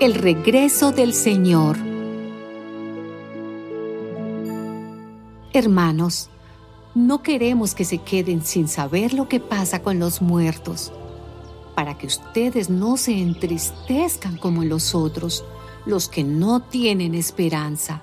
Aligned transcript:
El 0.00 0.14
regreso 0.14 0.92
del 0.92 1.12
Señor. 1.12 1.76
Hermanos, 5.52 6.30
no 6.94 7.22
queremos 7.22 7.74
que 7.74 7.84
se 7.84 7.98
queden 7.98 8.42
sin 8.42 8.66
saber 8.66 9.12
lo 9.12 9.28
que 9.28 9.40
pasa 9.40 9.82
con 9.82 9.98
los 9.98 10.22
muertos, 10.22 10.90
para 11.74 11.98
que 11.98 12.06
ustedes 12.06 12.70
no 12.70 12.96
se 12.96 13.12
entristezcan 13.12 14.38
como 14.38 14.64
los 14.64 14.94
otros, 14.94 15.44
los 15.84 16.08
que 16.08 16.24
no 16.24 16.60
tienen 16.62 17.14
esperanza. 17.14 18.02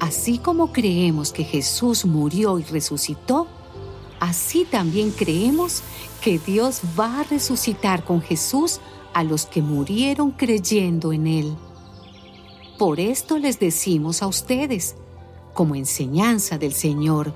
Así 0.00 0.38
como 0.38 0.72
creemos 0.72 1.32
que 1.32 1.44
Jesús 1.44 2.04
murió 2.04 2.58
y 2.58 2.64
resucitó, 2.64 3.46
así 4.24 4.64
también 4.64 5.10
creemos 5.10 5.82
que 6.22 6.38
Dios 6.38 6.80
va 6.98 7.20
a 7.20 7.24
resucitar 7.24 8.04
con 8.04 8.22
Jesús 8.22 8.80
a 9.12 9.22
los 9.22 9.44
que 9.46 9.60
murieron 9.60 10.30
creyendo 10.30 11.12
en 11.12 11.26
Él. 11.26 11.56
Por 12.78 13.00
esto 13.00 13.38
les 13.38 13.60
decimos 13.60 14.22
a 14.22 14.26
ustedes, 14.26 14.96
como 15.52 15.74
enseñanza 15.74 16.56
del 16.58 16.72
Señor, 16.72 17.34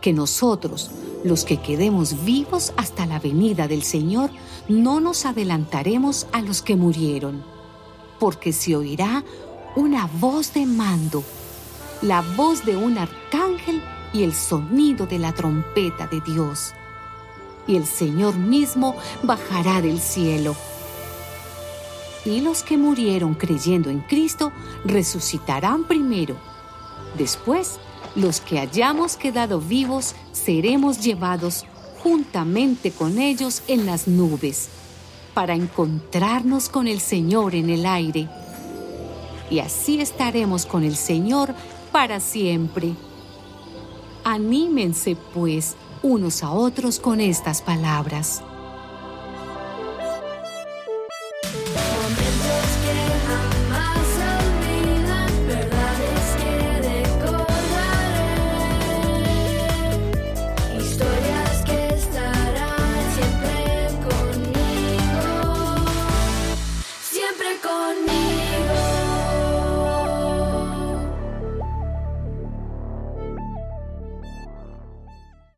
que 0.00 0.12
nosotros, 0.12 0.90
los 1.24 1.44
que 1.44 1.58
quedemos 1.58 2.24
vivos 2.24 2.72
hasta 2.76 3.06
la 3.06 3.20
venida 3.20 3.68
del 3.68 3.82
Señor, 3.82 4.30
no 4.68 5.00
nos 5.00 5.24
adelantaremos 5.24 6.26
a 6.32 6.42
los 6.42 6.62
que 6.62 6.76
murieron, 6.76 7.44
porque 8.18 8.52
se 8.52 8.74
oirá 8.74 9.24
una 9.76 10.06
voz 10.20 10.52
de 10.52 10.66
mando, 10.66 11.22
la 12.02 12.22
voz 12.36 12.64
de 12.66 12.76
un 12.76 12.98
arcángel 12.98 13.80
y 14.12 14.22
el 14.22 14.34
sonido 14.34 15.06
de 15.06 15.18
la 15.18 15.32
trompeta 15.32 16.06
de 16.06 16.20
Dios. 16.20 16.74
Y 17.66 17.76
el 17.76 17.86
Señor 17.86 18.36
mismo 18.36 18.96
bajará 19.22 19.80
del 19.80 20.00
cielo 20.00 20.56
y 22.28 22.40
los 22.40 22.62
que 22.62 22.76
murieron 22.76 23.34
creyendo 23.34 23.90
en 23.90 24.00
Cristo 24.00 24.52
resucitarán 24.84 25.84
primero. 25.84 26.36
Después, 27.16 27.78
los 28.14 28.40
que 28.40 28.58
hayamos 28.58 29.16
quedado 29.16 29.60
vivos 29.60 30.14
seremos 30.32 31.00
llevados 31.00 31.64
juntamente 32.02 32.90
con 32.92 33.18
ellos 33.18 33.62
en 33.66 33.86
las 33.86 34.06
nubes, 34.06 34.68
para 35.34 35.54
encontrarnos 35.54 36.68
con 36.68 36.86
el 36.86 37.00
Señor 37.00 37.54
en 37.54 37.70
el 37.70 37.86
aire. 37.86 38.28
Y 39.50 39.60
así 39.60 40.00
estaremos 40.00 40.66
con 40.66 40.84
el 40.84 40.96
Señor 40.96 41.54
para 41.92 42.20
siempre. 42.20 42.94
Anímense, 44.30 45.16
pues, 45.32 45.74
unos 46.02 46.42
a 46.42 46.50
otros 46.50 47.00
con 47.00 47.18
estas 47.18 47.62
palabras. 47.62 48.42
con 67.62 68.07